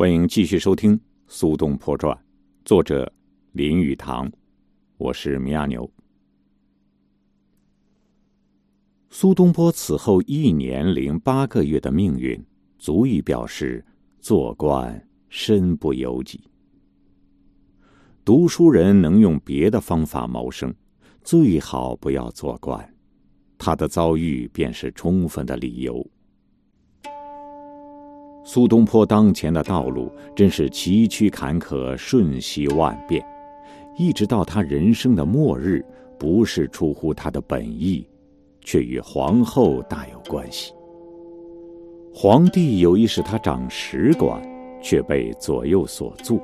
[0.00, 0.96] 欢迎继续收听
[1.28, 2.16] 《苏东坡传》，
[2.64, 3.12] 作者
[3.52, 4.32] 林语堂，
[4.96, 5.86] 我是米亚牛。
[9.10, 12.42] 苏东坡此后一年零八个月的命运，
[12.78, 13.84] 足以表示
[14.20, 16.44] 做官身不由己。
[18.24, 20.74] 读书人能用别的方法谋生，
[21.22, 22.94] 最好不要做官。
[23.58, 26.10] 他的遭遇便是充分的理由。
[28.52, 33.24] 苏东坡当前的道路真是崎岖坎坷、瞬息万变，
[33.96, 35.84] 一直到他人生的末日，
[36.18, 38.04] 不是出乎他的本意，
[38.62, 40.72] 却与皇后大有关系。
[42.12, 44.42] 皇帝有意使他掌史馆，
[44.82, 46.40] 却被左右所阻。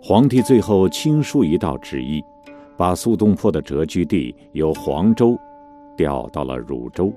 [0.00, 2.22] 皇帝最后亲书一道旨意，
[2.76, 5.36] 把苏东坡的谪居地由黄州
[5.96, 7.12] 调到了汝州。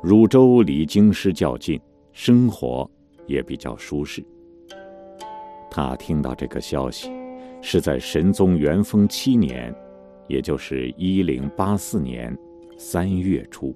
[0.00, 1.76] 汝州离京师较近。
[2.20, 2.90] 生活
[3.28, 4.26] 也比较舒适。
[5.70, 7.12] 他听到这个消息，
[7.62, 9.72] 是在神宗元丰七年，
[10.26, 12.36] 也就是一零八四年
[12.76, 13.72] 三月初。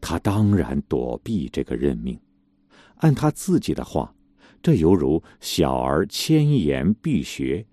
[0.00, 2.16] 他当然躲避这个任命。
[2.98, 4.14] 按他自己的话，
[4.62, 7.66] 这犹如小儿千言必学。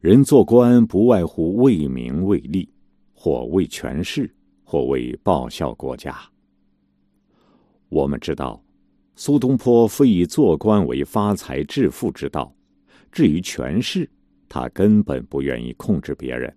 [0.00, 2.68] 人做官不外乎为名为利，
[3.14, 4.28] 或为权势，
[4.64, 6.18] 或为报效国家。
[7.88, 8.62] 我们知道，
[9.16, 12.54] 苏东坡非以做官为发财致富之道。
[13.10, 14.08] 至于权势，
[14.48, 16.54] 他根本不愿意控制别人。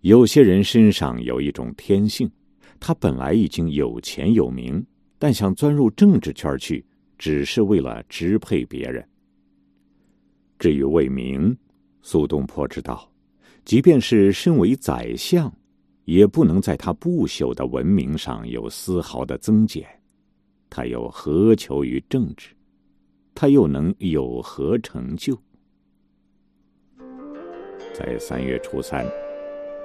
[0.00, 2.30] 有些人身上有一种天性，
[2.78, 4.84] 他本来已经有钱有名，
[5.18, 6.84] 但想钻入政治圈去，
[7.18, 9.04] 只是为了支配别人。
[10.58, 11.56] 至于为名，
[12.02, 13.10] 苏东坡知道，
[13.64, 15.52] 即便是身为宰相。
[16.04, 19.86] 也不能在他不朽的文明上有丝毫的增减，
[20.68, 22.50] 他又何求于政治？
[23.34, 25.36] 他又能有何成就？
[27.94, 29.06] 在三月初三，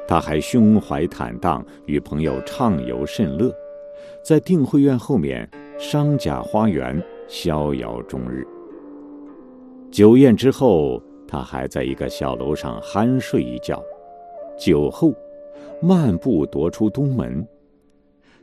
[0.08, 3.54] 他还胸怀坦荡，与朋友畅游甚乐，
[4.24, 5.50] 在定慧院后面
[5.80, 8.46] 商贾花园逍遥终日。
[9.90, 13.82] 酒宴之后，他还在一个小楼上酣睡一觉，
[14.60, 15.14] 酒后。
[15.82, 17.48] 漫步踱出东门，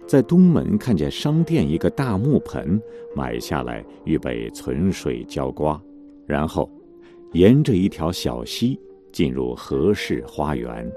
[0.07, 2.81] 在东门看见商店一个大木盆，
[3.15, 5.81] 买下来预备存水浇瓜，
[6.27, 6.71] 然后
[7.33, 8.81] 沿着一条小溪
[9.13, 10.91] 进入何氏花园。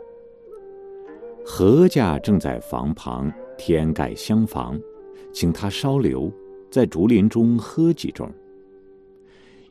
[1.45, 4.79] 何家正在房旁添盖厢房，
[5.33, 6.31] 请他稍留，
[6.71, 8.29] 在竹林中喝几盅。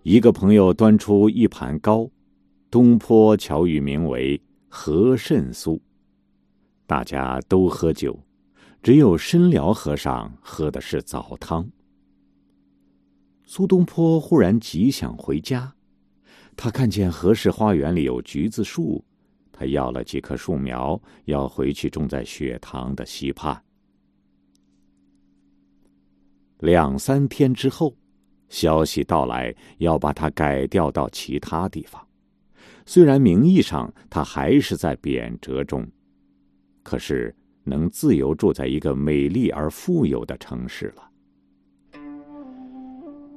[0.02, 2.08] 一个朋友端出一盘糕，
[2.70, 5.78] 东坡巧语名为何甚酥。
[6.88, 8.18] 大家都喝酒，
[8.82, 11.68] 只有申辽和尚喝的是澡汤。
[13.44, 15.70] 苏东坡忽然极想回家，
[16.56, 19.04] 他看见何氏花园里有橘子树，
[19.52, 23.62] 他要了几棵树苗，要回去种在雪塘的溪畔。
[26.60, 27.94] 两三天之后，
[28.48, 32.02] 消息到来，要把他改调到其他地方。
[32.86, 35.86] 虽然名义上他还是在贬谪中。
[36.88, 37.34] 可是，
[37.64, 41.02] 能自由住在一个美丽而富有的城市了。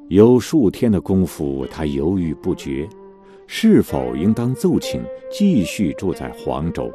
[0.07, 2.87] 有数天的功夫，他犹豫不决，
[3.47, 6.89] 是否应当奏请继续住在黄州。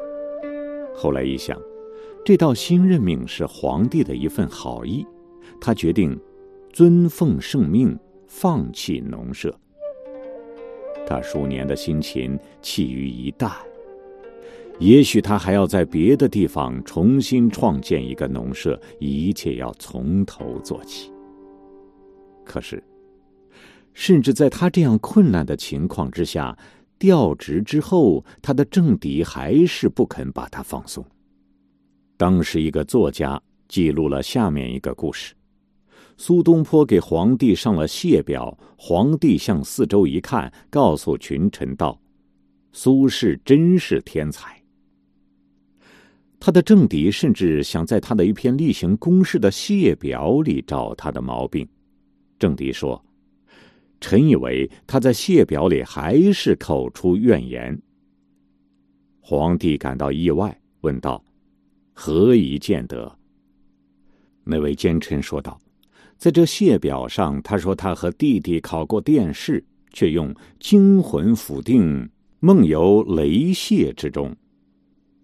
[0.94, 1.60] 后来一想，
[2.24, 5.06] 这道新任命是皇帝的一份好意，
[5.60, 6.18] 他决定
[6.72, 7.94] 遵奉圣命，
[8.26, 9.54] 放弃农舍。
[11.06, 13.52] 他数年的辛勤弃于一旦。
[14.78, 21.10] 也许他还要在别的地方重新创建一个农舍，一切要从头做起。
[22.44, 22.82] 可是，
[23.94, 26.56] 甚至在他这样困难的情况之下，
[26.98, 31.04] 调职之后，他的政敌还是不肯把他放松。
[32.18, 35.34] 当时，一个作家记录了下面一个故事：
[36.18, 41.98] 苏东坡给皇帝上了谢表，皇帝向四周一看，告诉群臣道
[42.72, 44.54] ：“苏轼真是天才。”
[46.46, 51.66] 他的政敌甚至想在他的一篇例行公事的谢表里找他的毛病。
[52.38, 53.04] 政敌说
[54.00, 57.76] ：“臣以为他在谢表里还是口出怨言。”
[59.20, 61.20] 皇帝感到意外，问道
[61.92, 63.18] ：“何以见得？”
[64.46, 65.60] 那位奸臣说道
[66.16, 72.08] ：“在这谢表上，他说他和弟弟考过殿试，却用惊魂甫定，
[72.38, 74.32] 梦游雷谢之中。”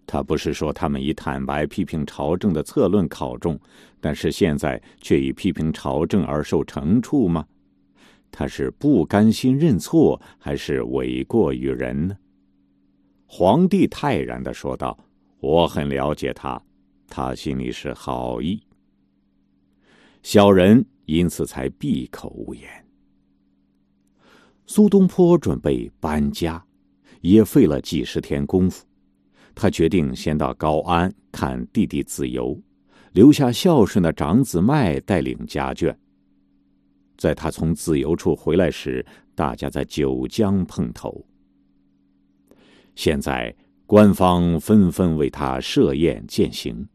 [0.05, 3.59] 他不是说他们以坦白批评朝政的策论考中，
[3.99, 7.45] 但是现在却以批评朝政而受惩处吗？
[8.29, 12.17] 他是不甘心认错，还是诿过于人呢？
[13.25, 14.97] 皇帝泰然的说道
[15.39, 16.61] ：“我很了解他，
[17.07, 18.61] 他心里是好意。”
[20.21, 22.67] 小人因此才闭口无言。
[24.65, 26.63] 苏东坡准备搬家，
[27.21, 28.85] 也费了几十天功夫。
[29.55, 32.59] 他决定先到高安看弟弟子由，
[33.11, 35.95] 留下孝顺的长子迈带领家眷。
[37.17, 39.05] 在他从自由处回来时，
[39.35, 41.25] 大家在九江碰头。
[42.95, 43.55] 现在
[43.85, 46.87] 官方纷纷为他设宴饯行，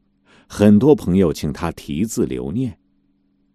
[0.49, 2.77] 很多朋友请他题字留念。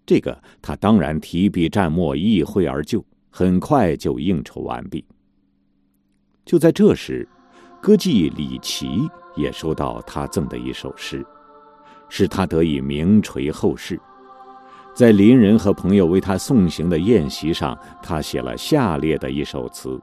[0.06, 5.06] 这个他当然提笔蘸墨，一挥而就，很快就应酬完毕。
[6.46, 7.28] 就在这时，
[7.84, 11.22] 歌妓李琦也收到他赠的一首诗，
[12.08, 14.00] 使他得以名垂后世。
[14.94, 20.02] 在邻人和朋友为他送行的宴席上，他写了下列的一首词：“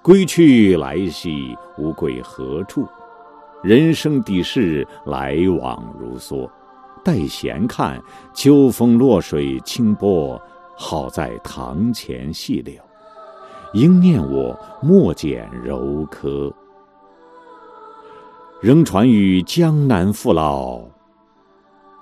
[0.00, 2.86] 归去来兮无归何处，
[3.64, 6.48] 人生底事来往如梭。
[7.02, 8.00] 待闲看
[8.32, 10.40] 秋风落水清波，
[10.76, 12.74] 好在堂前细柳。
[13.72, 16.52] 应念我莫剪柔柯，
[18.60, 20.82] 仍传于江南父老，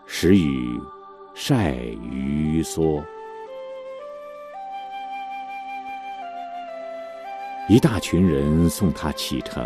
[0.07, 0.81] 时雨。”
[1.41, 1.75] 晒
[2.11, 3.01] 鱼蓑，
[7.69, 9.65] 一大群人送他启程。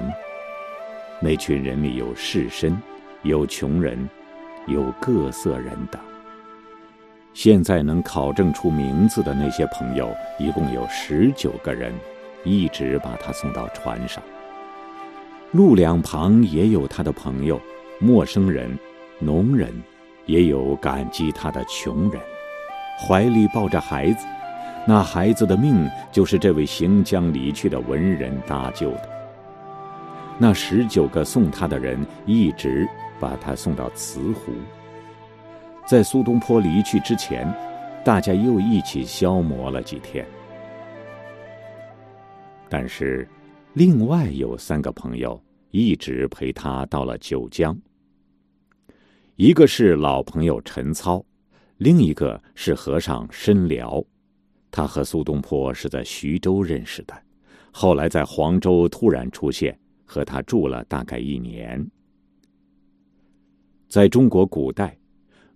[1.19, 2.77] 那群人里有士绅，
[3.23, 4.07] 有穷人，
[4.67, 5.99] 有各色人等。
[7.35, 10.09] 现在能考证出名字的那些朋友，
[10.39, 11.93] 一共有十九个人，
[12.45, 14.23] 一直把他送到船上。
[15.53, 17.61] 路两旁也有他的朋友，
[17.99, 18.79] 陌生人，
[19.19, 19.73] 农人。
[20.25, 22.23] 也有感激他的穷人，
[22.97, 24.25] 怀里抱着孩子，
[24.87, 29.11] 那孩子的命就是这位行将离去的文人搭救的。
[30.39, 32.89] 那十九个送他的人一直
[33.19, 34.53] 把他送到慈湖。
[35.85, 37.47] 在苏东坡离去之前，
[38.05, 40.27] 大家又一起消磨了几天。
[42.69, 43.29] 但是，
[43.75, 47.77] 另外有三个朋友一直陪他到了九江。
[49.37, 51.23] 一个是老朋友陈操，
[51.79, 54.03] 另一个是和尚申辽。
[54.71, 57.15] 他和苏东坡是在徐州认识的，
[57.71, 61.85] 后来在黄州突然出现，和他住了大概一年。
[63.89, 64.97] 在中国古代，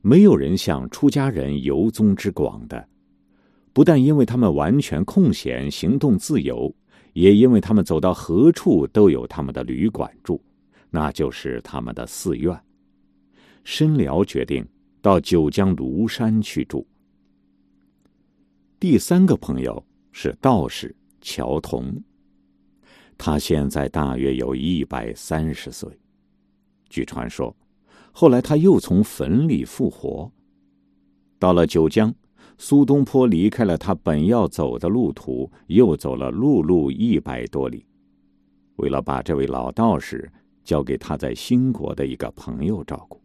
[0.07, 2.89] 没有人像出家人游踪之广的，
[3.73, 6.73] 不但因为他们完全空闲，行动自由，
[7.15, 10.41] 也因为他们走到何处都有他们的旅馆住，
[10.91, 12.57] 那就是他们的寺院。
[13.65, 14.65] 申辽决定
[15.03, 16.87] 到九江庐山去住。
[18.79, 22.01] 第三个朋友是道士乔童，
[23.19, 25.91] 他现在大约有一百三十岁。
[26.89, 27.53] 据传说，
[28.19, 30.33] 后来他又从坟里复活。
[31.39, 32.11] 到了九江，
[32.57, 37.85] 苏东坡离开了他本要走的路途，又走了陆路一百多里，
[38.77, 40.33] 为了把这位老道士
[40.65, 43.21] 交给他在兴国的一个朋友照顾。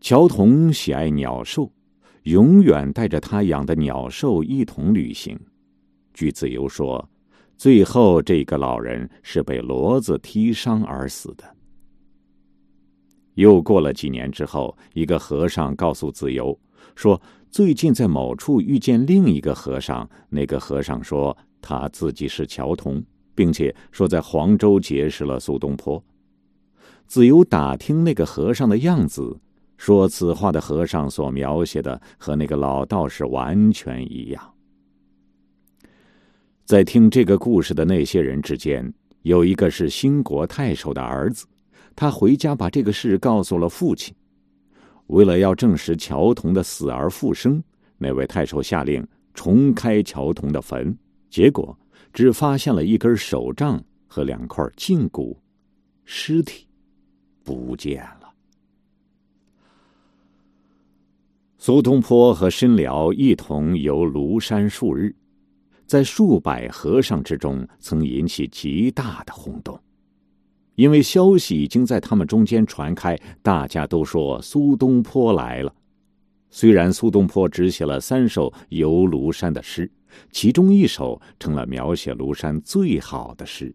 [0.00, 1.70] 乔童喜爱鸟兽，
[2.24, 5.38] 永远带着他养的鸟兽一同旅行。
[6.12, 7.08] 据子由说，
[7.56, 11.44] 最后这个老人是被骡子踢伤而死的。
[13.34, 16.58] 又过了几年之后，一个和尚告诉子由
[16.96, 20.08] 说，最近在某处遇见另一个和尚。
[20.28, 23.02] 那个和尚说他自己是乔童，
[23.34, 26.02] 并且说在黄州结识了苏东坡。
[27.06, 29.38] 子由打听那个和尚的样子。
[29.76, 34.54] 说此话的和尚所描写的和那个老道士完全一样。
[36.64, 41.44] 在听这个故事的那些人之间，有一个是兴国太守的儿子，
[41.96, 44.14] 他回家把这个事告诉了父亲。
[45.08, 47.62] 为了要证实乔童的死而复生，
[47.98, 50.96] 那位太守下令重开乔童的坟，
[51.28, 51.76] 结果
[52.12, 55.38] 只发现了一根手杖和两块胫骨，
[56.04, 56.66] 尸体
[57.42, 58.32] 不见了。
[61.58, 65.14] 苏东坡和申辽一同游庐山数日，
[65.86, 69.78] 在数百和尚之中，曾引起极大的轰动，
[70.74, 75.74] 因为消息已经在他们中间传开，大家都说苏东坡来了。
[76.50, 79.90] 虽然苏东坡只写了三首游庐山的诗，
[80.30, 83.74] 其中一首成了描写庐山最好的诗。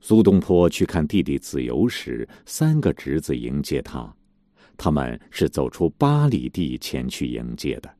[0.00, 4.14] 苏东坡去看弟弟子由时，三个侄子迎接他，
[4.76, 7.92] 他们是走出八里地前去迎接的。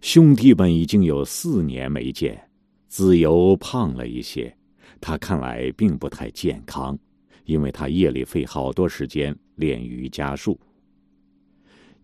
[0.00, 2.40] 兄弟们已经有四年没见，
[2.86, 4.56] 子由胖了一些，
[5.00, 6.98] 他看来并不太健康，
[7.44, 10.58] 因为他夜里费好多时间练瑜伽术。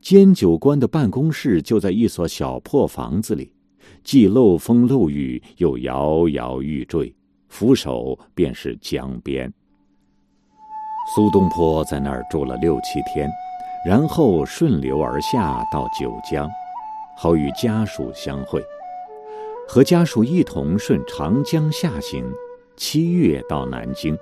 [0.00, 3.50] 监酒官的办公室就在一所小破房子里，
[4.02, 7.14] 既漏风漏雨，又摇摇欲坠。
[7.48, 9.52] 扶手便是江边。
[11.14, 13.30] 苏东坡在那儿住了六七天，
[13.86, 16.50] 然后顺流而下到九江，
[17.16, 18.60] 好与家属相会，
[19.68, 22.24] 和家属一同顺长江下行，
[22.76, 24.18] 七月到南京。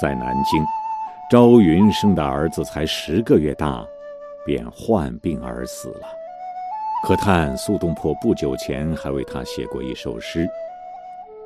[0.00, 0.64] 在南京，
[1.30, 3.84] 朝云生的儿子才十个月大，
[4.46, 6.06] 便患病而死了。
[7.04, 10.48] 可叹苏东坡不久前还为他写过一首诗。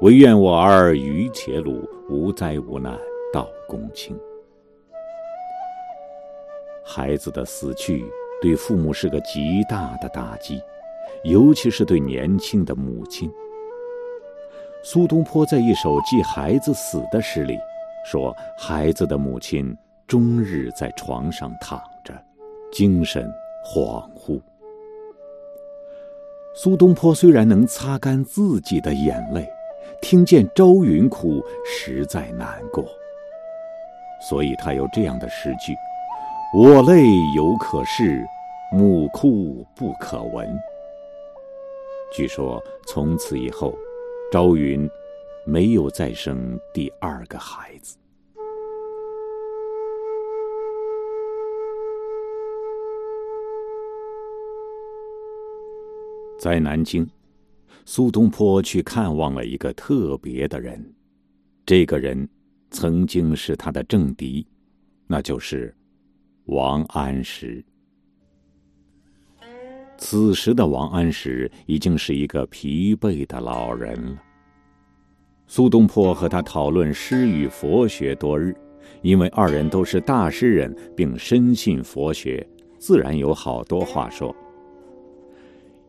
[0.02, 2.96] 唯愿我儿于且鲁，无灾无难
[3.32, 4.14] 到公卿。
[6.84, 8.04] 孩子的死去，
[8.42, 10.60] 对父母是个极大的打击，
[11.24, 13.32] 尤其是对年轻的母亲。
[14.86, 17.58] 苏东坡在一首记孩子死的诗里，
[18.04, 19.74] 说孩子的母亲
[20.06, 22.12] 终日在床上躺着，
[22.70, 23.26] 精神
[23.64, 24.38] 恍惚。
[26.54, 29.48] 苏东坡虽然能擦干自己的眼泪。
[30.02, 32.84] 听见朝云哭，实在难过，
[34.28, 35.74] 所以他有这样的诗句
[36.54, 38.22] ：“我泪犹可拭，
[38.70, 40.46] 母哭不可闻。”
[42.14, 43.74] 据说从此以后，
[44.34, 44.90] 朝云
[45.46, 47.96] 没有再生第二个孩子。
[56.36, 57.08] 在南京。
[57.84, 60.84] 苏东坡去看望了一个特别的人，
[61.64, 62.28] 这个人
[62.72, 64.44] 曾经是他的政敌，
[65.06, 65.72] 那就是
[66.46, 67.64] 王安石。
[69.96, 74.22] 此时的王安石已经是一个疲惫的老人了。
[75.46, 78.54] 苏东坡和他讨论诗与佛学多日，
[79.02, 82.46] 因为二人都是大诗人，并深信佛学，
[82.78, 84.34] 自然有好多话说。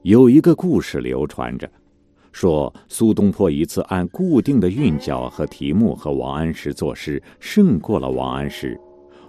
[0.03, 1.69] 有一个故事流传着。
[2.31, 8.77] 说苏东坡一次按固定的韵脚和题目和王安石作诗，胜过了王安石，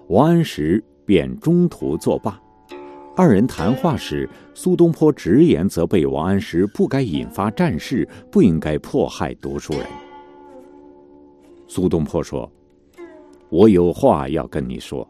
[0.09, 2.43] 王安石便中途作罢。
[3.19, 9.87] 二人谈话时，苏东坡直言责备王安石不该引发战事，不应该迫害读书人。
[11.67, 12.51] 苏东坡说
[13.49, 15.09] ：“我有话要跟你说。”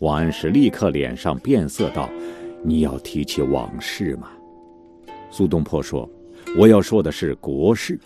[0.00, 2.10] 王安石立刻脸上变色道
[2.64, 4.30] ：“你要提起往事吗？”
[5.30, 6.10] 苏东坡说。
[6.58, 7.98] 我要说的是国事。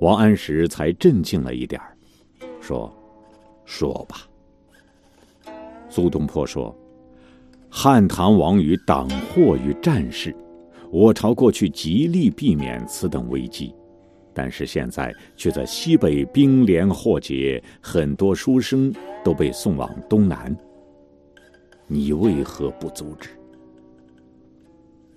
[0.00, 1.96] 王安石才镇静了一点儿，
[2.60, 2.92] 说
[3.64, 4.18] ：“说吧。”
[5.88, 6.76] 苏东坡说
[7.70, 10.34] ：“汉唐亡于党祸与战事，
[10.90, 13.74] 我朝过去极力避免此等危机，
[14.32, 20.56] 但是现在却在西北兵连祸结，很多书生都被送往东南。
[21.86, 23.30] 你为何不阻止？”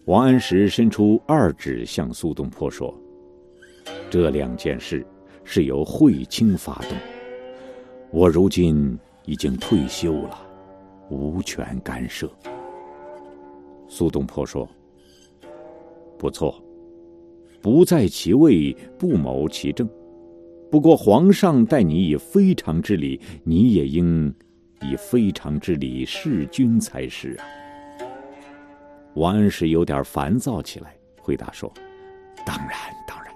[0.06, 2.94] 王安石伸出二指向苏东坡说
[4.10, 5.06] ：“这两件事
[5.44, 6.98] 是由会卿发动，
[8.12, 10.42] 我如今已经退休了，
[11.12, 12.32] 无权干涉。”
[13.88, 14.68] 苏东坡说
[16.18, 16.64] ：“不错，
[17.62, 19.88] 不在其位，不谋其政。
[20.72, 24.34] 不过皇上待你以非常之礼，你也应
[24.80, 27.46] 以非常之礼事君才是啊。”
[29.16, 31.70] 王安石有点烦躁起来，回答说
[32.48, 32.70] ：“当然，
[33.06, 33.34] 当然。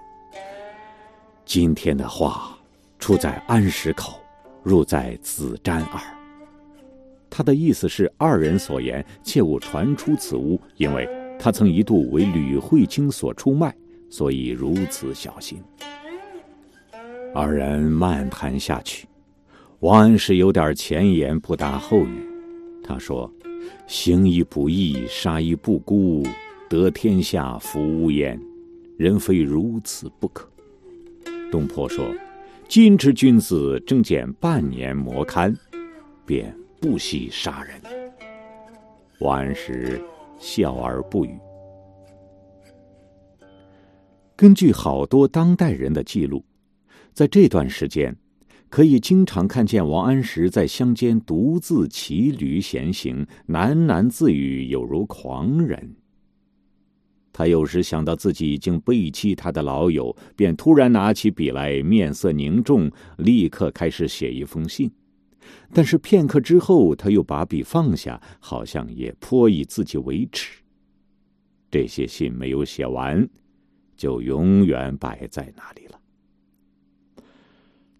[1.44, 2.58] 今天的话
[2.98, 4.18] 出在安石口，
[4.62, 6.15] 入在子瞻耳。
[7.36, 11.06] 他的意思是二人所言切勿传出此屋，因为
[11.38, 13.76] 他曾一度为吕惠卿所出卖，
[14.08, 15.58] 所以如此小心。”
[17.36, 19.06] 二人漫谈下去，
[19.80, 22.26] 王安石有点前言不搭后语，
[22.82, 23.30] 他说。
[23.86, 26.26] 行亦不义，杀亦不辜，
[26.70, 28.40] 得天下福无焉。
[28.96, 30.48] 人非如此不可。
[31.50, 32.06] 东坡说
[32.68, 35.54] ：“今之君子，正见半年磨堪，
[36.24, 37.80] 便不惜杀人。”
[39.18, 40.00] 王安石
[40.38, 41.36] 笑而不语。
[44.36, 46.44] 根据好多当代人的记录，
[47.12, 48.16] 在这段时间。
[48.68, 55.94] 可以经常看见王安石在乡间独自骑驴闲行，喃喃自语，有如狂人。
[57.32, 64.90] 他有时想到自己已经背弃他的老友，便突然拿起笔来，面色凝重，立刻开始写一封信。
[65.72, 70.60] 但是片刻之后，他又把笔放下，好像也颇以自己为耻。
[71.70, 73.28] 这些信没有写完，
[73.96, 76.00] 就永远摆在那里了。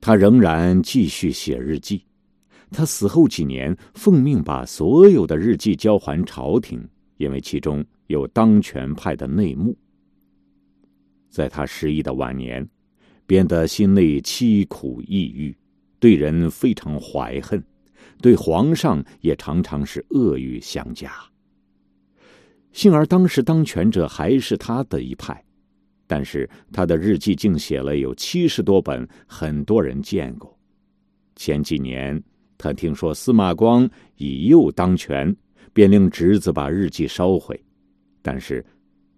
[0.00, 2.03] 他仍然继续写日记。
[2.71, 7.85] 他死后几年，奉命把所有的日记交还朝廷，因为其中。
[8.09, 9.76] 有当权派的内幕，
[11.29, 12.65] 在他失意的晚年，
[13.26, 15.53] 变得心内凄苦抑郁，
[15.99, 17.62] 对人非常怀恨，
[18.21, 21.11] 对皇上也常常是恶语相加。
[22.73, 25.43] 幸而当时当权者还是他的一派，
[26.07, 30.55] 但是他的日记竟写了有七十多本，很多人见过。
[31.35, 32.23] 前几年，
[32.59, 35.35] 他听说司马光以右当权，
[35.73, 37.59] 便令侄子把日记烧毁。
[38.21, 38.65] 但是，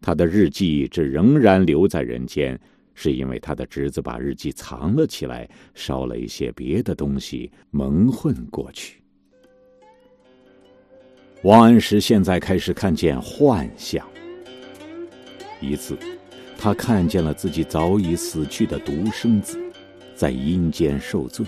[0.01, 2.59] 他的日记这仍然留在人间，
[3.01, 9.01] 是因为他的侄子把日记藏了起来，烧了一些别的东西蒙混过去。
[11.45, 14.05] 王安石现在开始看见幻象。
[15.61, 15.97] 一次，
[16.59, 19.57] 他看见了自己早已死去的独生子，
[20.17, 21.47] 在阴间受罪。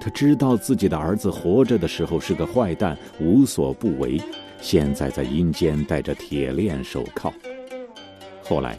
[0.00, 4.18] 他知道自己的儿子活着的时候是个坏蛋，无所不为。
[4.62, 7.30] 现在在阴间戴着铁链手铐。
[8.42, 8.78] 后来，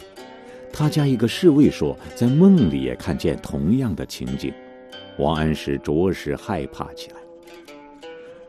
[0.72, 4.52] 他家一个侍卫说，在梦里也看见同样的情景。
[5.18, 7.16] 王安石着实害怕起来。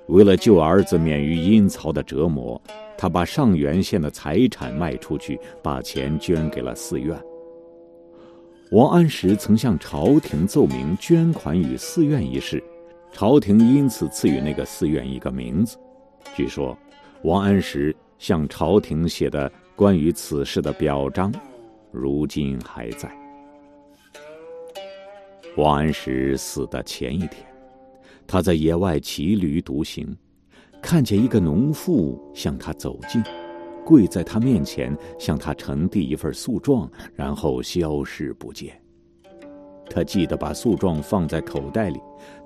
[0.08, 2.62] 为了救儿子免于阴曹的折磨，
[2.98, 7.20] 他把上元县的财产卖出去，把钱捐给了寺院。
[8.72, 12.64] 王安石曾向朝廷奏明捐款与寺院一事，
[13.12, 15.78] 朝廷因此赐予那个寺院一个名字。
[16.36, 16.78] 据说。
[17.24, 21.30] 王安石向朝廷写的关于此事的表彰，
[21.91, 23.12] 如今还在。
[25.58, 27.46] 王安石死的前一天，
[28.27, 30.15] 他在野外骑驴独行，
[30.81, 33.22] 看见一个农妇向他走近，
[33.84, 38.80] 跪在他面前，向他呈递一份诉状，然后消失不见。
[39.89, 41.99] 他记得把诉状放在口袋里，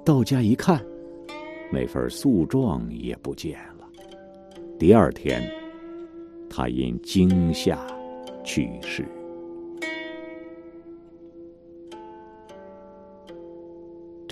[0.05, 0.83] 到家一看，
[1.71, 3.87] 那份诉状也不见了。
[4.79, 5.43] 第二天，
[6.49, 7.85] 他因惊吓
[8.43, 9.05] 去世。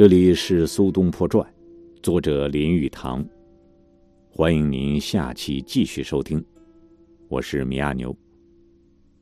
[0.02, 1.48] 这里是《苏东坡传》，
[2.02, 3.24] 作者林语堂。
[4.32, 6.44] 欢迎您下期继续收听，
[7.30, 8.12] 我是米亚牛，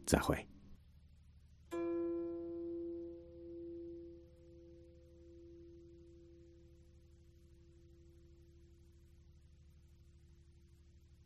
[0.06, 0.38] 再会。